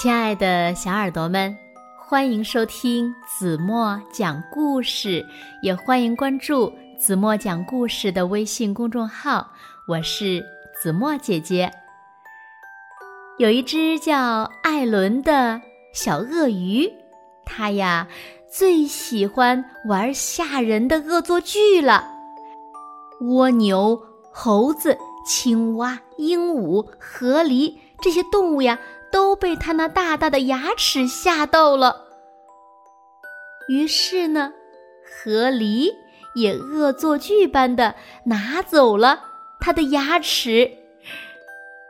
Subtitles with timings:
[0.00, 1.54] 亲爱的小耳朵们，
[1.98, 5.22] 欢迎收听子墨讲故事，
[5.62, 9.46] 也欢迎关注子墨讲故事的微信公众号。
[9.86, 10.42] 我是
[10.80, 11.70] 子墨姐姐。
[13.36, 15.60] 有一只叫艾伦的
[15.92, 16.90] 小鳄鱼，
[17.44, 18.08] 它呀
[18.50, 22.08] 最喜欢玩吓人的恶作剧了。
[23.20, 28.78] 蜗牛、猴子、青蛙、鹦鹉、河狸这些动物呀。
[29.12, 32.06] 都被他那大大的牙齿吓到了。
[33.68, 34.52] 于是呢，
[35.04, 35.90] 河狸
[36.34, 39.22] 也恶作剧般的拿走了
[39.60, 40.70] 他的牙齿。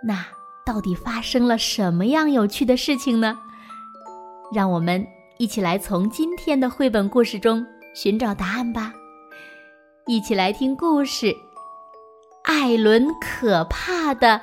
[0.04, 0.26] 那
[0.66, 3.38] 到底发生了什么样有趣的事情呢？
[4.52, 5.06] 让我们
[5.38, 8.92] 一起来从今天的绘本故事中寻找答案吧。
[10.06, 11.26] 一起来听故事
[12.42, 14.40] 《艾伦可怕的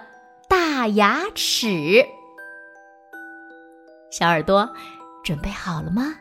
[0.47, 1.67] 大牙齿》。
[4.09, 4.73] 小耳朵，
[5.23, 6.15] 准备好了吗？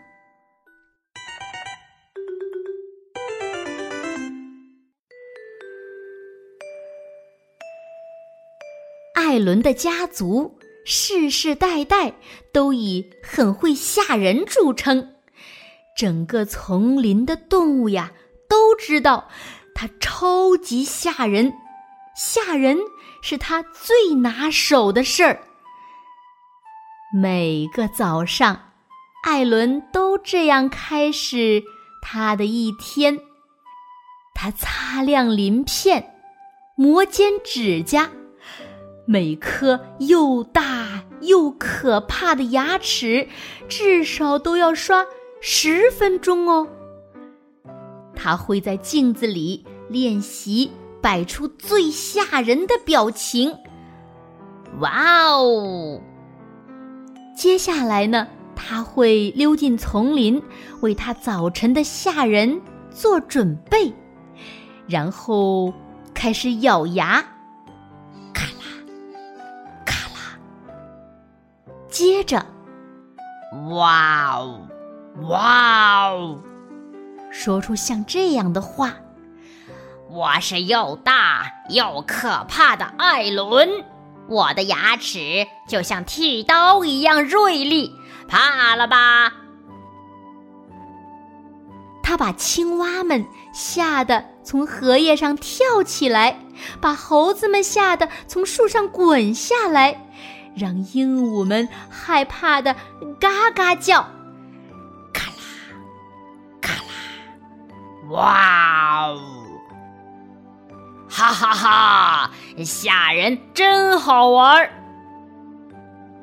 [9.15, 12.15] 艾伦的家族世世代代
[12.53, 15.15] 都以很会吓人著称，
[15.97, 18.13] 整个丛林的动物呀
[18.49, 19.29] 都知道
[19.75, 21.53] 他超级吓人，
[22.17, 22.79] 吓人
[23.23, 25.46] 是他最拿手的事儿。
[27.19, 28.73] 每个早上，
[29.23, 31.65] 艾伦都这样开始
[32.03, 33.19] 他的一天。
[34.35, 36.13] 他擦亮鳞片，
[36.77, 38.11] 磨尖指甲，
[39.07, 43.27] 每颗又大又可怕的牙齿
[43.67, 45.07] 至少都要刷
[45.41, 46.69] 十分钟哦。
[48.15, 50.71] 他会在镜子里练习
[51.01, 53.57] 摆出最吓人的表情。
[54.81, 55.99] 哇哦！
[57.37, 60.43] 接下来呢，他会溜进丛林，
[60.81, 63.93] 为他早晨的下人做准备，
[64.89, 65.75] 然后
[66.15, 67.23] 开始咬牙，
[68.33, 68.65] 咔啦，
[69.85, 70.39] 咔啦。
[71.91, 72.47] 接着，
[73.69, 74.67] 哇哦，
[75.29, 76.39] 哇哦，
[77.31, 78.95] 说出像这样的话
[80.09, 83.69] ：“我是又大又可怕的艾伦。”
[84.29, 87.93] 我的牙齿就像剃刀一样锐利，
[88.27, 89.33] 怕了吧？
[92.03, 96.39] 他把青蛙们吓得从荷叶上跳起来，
[96.81, 100.09] 把猴子们吓得从树上滚下来，
[100.57, 102.75] 让鹦鹉们害怕的
[103.21, 104.09] 嘎嘎叫。
[105.13, 105.35] 咔啦，
[106.61, 106.81] 咔啦，
[108.11, 108.66] 哇！
[111.17, 112.31] 哈哈哈！
[112.63, 114.71] 吓人真好玩儿。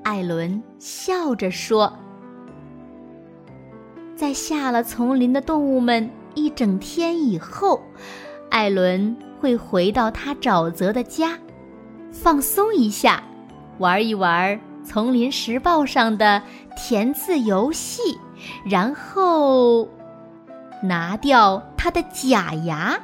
[0.04, 1.92] 艾伦笑着说
[4.16, 7.82] ：“在吓了丛林的动物们一整天以后，
[8.52, 11.40] 艾伦会回到他沼泽的家，
[12.12, 13.24] 放松一下，
[13.80, 14.56] 玩一玩
[14.86, 16.40] 《丛林时报》上的
[16.78, 18.16] 填字游戏，
[18.64, 19.90] 然后
[20.84, 22.96] 拿掉他的假牙。”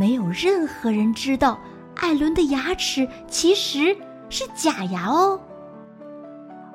[0.00, 1.60] 没有任何人知道，
[1.96, 3.94] 艾伦的牙齿其实
[4.30, 5.38] 是假牙哦。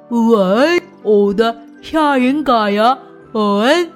[0.09, 2.96] 喂，我的吓人假牙，
[3.31, 3.90] 喂！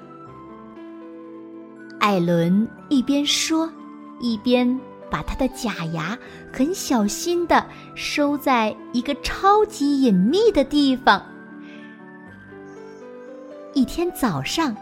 [2.00, 3.70] 艾伦一边说，
[4.20, 4.68] 一边
[5.12, 6.18] 把他的假牙
[6.52, 7.64] 很小心的
[7.94, 11.24] 收在一个超级隐秘的地方。
[13.76, 14.76] 一天早上，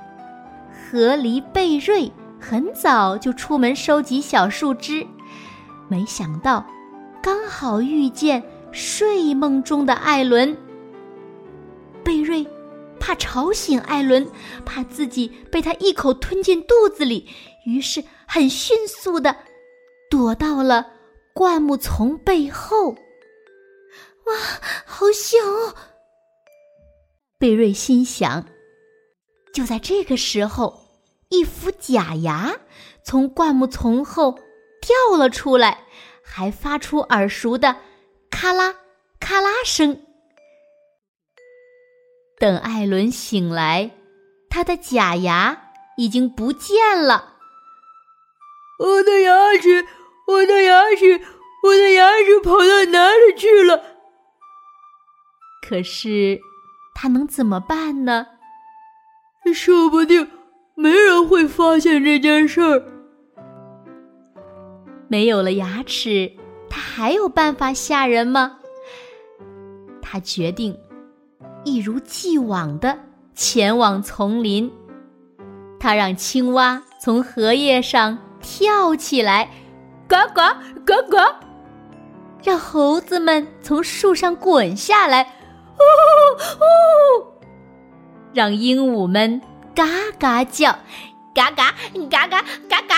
[0.71, 2.09] 河狸贝瑞。
[2.49, 5.05] 很早就出门收集小树枝，
[5.89, 6.65] 没想到
[7.21, 8.41] 刚好遇见
[8.71, 10.55] 睡梦中的艾伦。
[12.05, 12.47] 贝瑞
[13.01, 14.25] 怕吵醒艾伦，
[14.65, 17.27] 怕自己被他一口吞进肚子里，
[17.65, 19.35] 于是很迅速的
[20.09, 20.87] 躲到了
[21.33, 22.91] 灌木丛背后。
[22.91, 24.33] 哇，
[24.85, 25.37] 好小！
[27.37, 28.45] 贝瑞心想。
[29.53, 30.86] 就在这个时候。
[31.29, 32.55] 一副假牙
[33.03, 34.39] 从灌木丛后
[34.81, 35.83] 掉了出来，
[36.23, 37.75] 还发出耳熟的
[38.31, 38.75] “咔啦
[39.19, 40.01] 咔啦”声。
[42.39, 43.91] 等艾伦醒来，
[44.49, 47.33] 他的假牙已经不见了。
[48.79, 49.85] 我的牙齿，
[50.27, 51.19] 我的牙齿，
[51.63, 53.83] 我的牙齿跑到哪里去了？
[55.67, 56.39] 可是
[56.93, 58.27] 他能怎么办呢？
[59.53, 60.36] 说不定。
[60.79, 62.83] 没人会发现这件事儿。
[65.07, 66.31] 没有了牙齿，
[66.69, 68.59] 他还有办法吓人吗？
[69.99, 70.77] 他决定
[71.65, 72.95] 一如既往的
[73.33, 74.71] 前往丛林。
[75.79, 79.49] 他让青蛙从荷叶上跳起来，
[80.07, 80.41] 呱呱
[80.85, 81.17] 呱呱；
[82.43, 85.81] 让猴子们从树上滚下来，呜
[86.59, 87.25] 呜；
[88.31, 89.41] 让鹦鹉们
[89.77, 89.85] 嘎
[90.17, 90.75] 嘎叫，
[91.35, 91.71] 嘎嘎
[92.09, 92.95] 嘎嘎嘎嘎。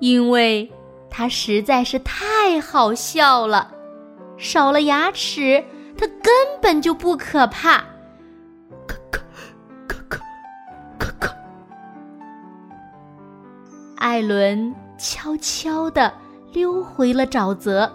[0.00, 0.72] 因为
[1.10, 3.70] 它实在是太好笑了，
[4.38, 5.62] 少了牙齿，
[5.98, 7.84] 它根本就不可怕。
[13.96, 16.12] 艾伦悄悄地
[16.52, 17.92] 溜回了沼泽，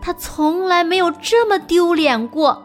[0.00, 2.62] 他从来没有这么丢脸过。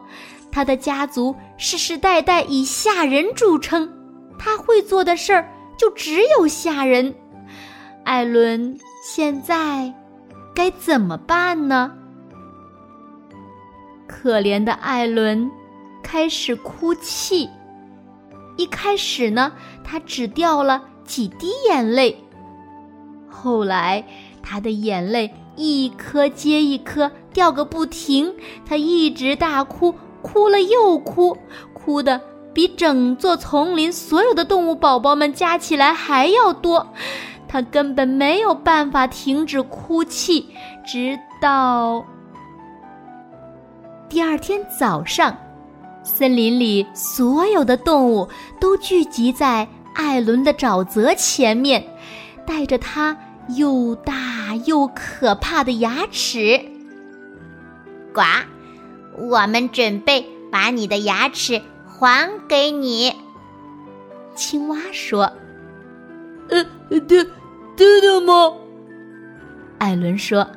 [0.51, 3.89] 他的家族世世代代以吓人著称，
[4.37, 7.15] 他会做的事儿就只有吓人。
[8.03, 9.93] 艾伦现在
[10.53, 11.93] 该怎么办呢？
[14.05, 15.49] 可怜的艾伦
[16.03, 17.49] 开始哭泣。
[18.57, 19.53] 一开始呢，
[19.85, 22.21] 他只掉了几滴眼泪。
[23.29, 24.05] 后来，
[24.41, 31.37] 他的眼泪一颗接一颗掉个不停，他一直大哭，哭了又哭，
[31.73, 32.19] 哭的
[32.51, 36.87] 比整座丛林所有的动物宝宝们加起来还要多。
[37.47, 40.49] 他根本没有办法停止哭泣，
[40.83, 42.03] 直到
[44.09, 45.37] 第二天早上，
[46.01, 48.27] 森林里所有的动物
[48.59, 51.83] 都聚集在艾伦的沼泽前面，
[52.47, 53.15] 带着他。
[53.57, 56.57] 又大又可怕的牙齿，
[58.13, 58.21] 呱！
[59.17, 63.13] 我们准备把你的牙齿还给你。
[64.35, 65.31] 青蛙说
[66.49, 66.65] ：“呃，
[67.07, 67.27] 真
[67.75, 68.53] 真的吗？”
[69.79, 70.47] 艾伦说：“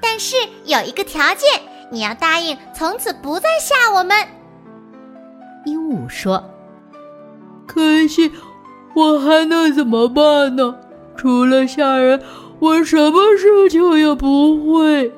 [0.00, 1.48] 但是有一个条件，
[1.90, 4.16] 你要答应从此不再吓我们。”
[5.66, 6.42] 鹦鹉说
[7.66, 8.32] ：“可惜，
[8.94, 10.76] 我还能怎么办呢？”
[11.16, 12.22] 除了吓人，
[12.60, 15.12] 我什么事情也不会。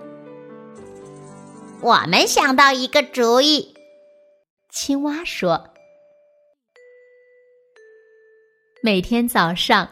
[1.82, 3.74] 我们想到一个主意，
[4.70, 5.70] 青蛙说
[8.80, 9.90] ：“每天早上，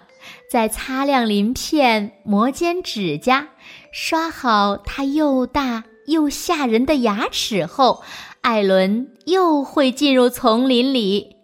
[0.48, 3.48] 在擦亮鳞片、磨尖指甲、
[3.90, 8.04] 刷好它又大又吓人的牙齿后，
[8.40, 11.38] 艾伦又会进入丛林里，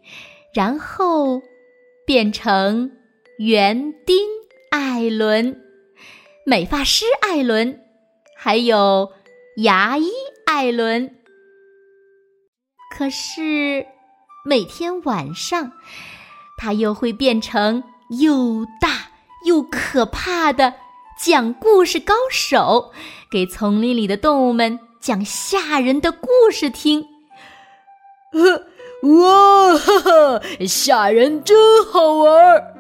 [0.55, 1.43] 然后
[2.07, 2.93] 变成
[3.39, 4.17] 园丁。”
[4.71, 5.61] 艾伦，
[6.45, 7.81] 美发师艾伦，
[8.37, 9.13] 还有
[9.57, 10.11] 牙医
[10.47, 11.11] 艾伦。
[12.97, 13.85] 可是
[14.45, 15.73] 每天晚上，
[16.57, 17.83] 他又会变成
[18.21, 19.11] 又大
[19.45, 20.75] 又可怕的
[21.21, 22.93] 讲故事高手，
[23.31, 27.05] 给丛林里的动物们讲吓人的故事听。
[29.03, 32.75] 哇哈哈，吓人真好玩儿！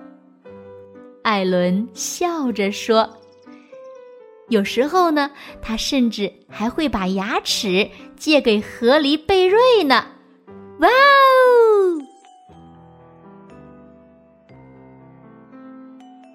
[1.24, 3.18] 艾伦笑着说
[4.48, 10.06] ：“有时候呢，他甚至还会把牙齿借给河狸贝瑞呢。”
[10.80, 10.92] 哇哦！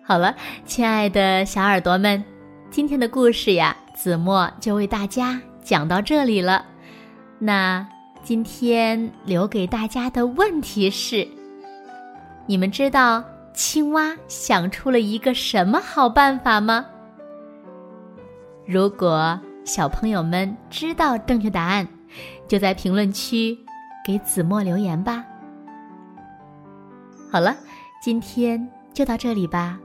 [0.04, 0.36] 好了，
[0.66, 2.24] 亲爱的小耳朵们，
[2.70, 6.66] 今天的故事呀，子墨就为大家讲到这里了。
[7.40, 7.88] 那
[8.24, 11.28] 今天留给大家的问题是：
[12.46, 13.24] 你们知道？
[13.54, 16.86] 青蛙想出了一个什么好办法吗？
[18.72, 21.86] 如果小朋友们知道正确答案，
[22.48, 23.58] 就在评论区
[24.02, 25.26] 给子墨留言吧。
[27.30, 27.54] 好了，
[28.02, 29.78] 今天就到这里吧。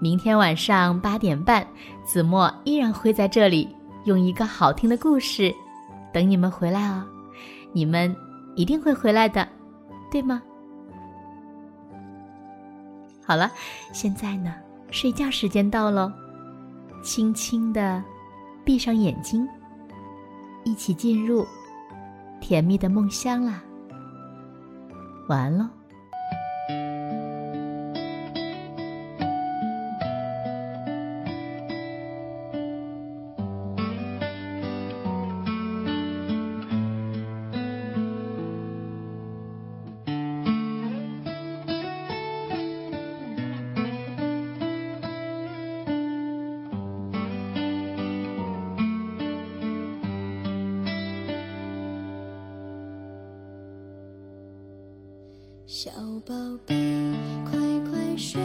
[0.00, 1.64] 明天晚上八点半，
[2.04, 3.68] 子墨依然会在这里
[4.06, 5.54] 用一个好听的故事
[6.12, 7.04] 等你们回来哦。
[7.72, 8.12] 你们
[8.56, 9.46] 一定会回来的，
[10.10, 10.42] 对吗？
[13.24, 13.48] 好了，
[13.92, 14.52] 现在呢，
[14.90, 16.10] 睡觉时间到喽，
[17.04, 18.02] 轻轻的
[18.64, 19.48] 闭上眼睛，
[20.64, 21.46] 一起进入
[22.40, 23.62] 甜蜜的梦乡啦。
[25.28, 25.68] 晚安喽。
[55.84, 55.90] 小
[56.24, 56.32] 宝
[56.64, 56.76] 贝，
[57.44, 57.58] 快
[57.90, 58.40] 快睡，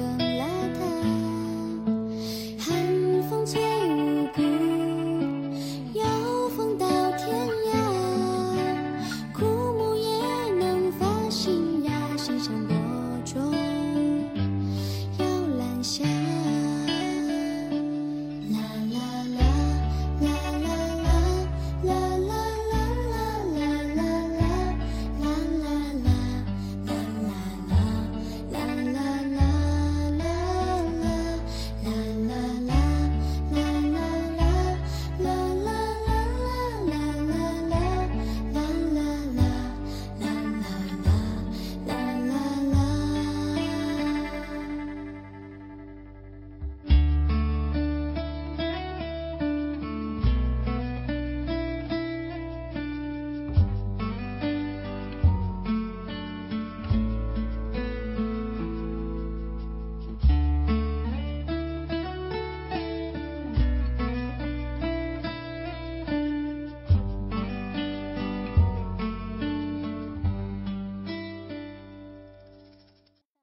[0.00, 0.46] 更邋
[0.78, 1.29] 遢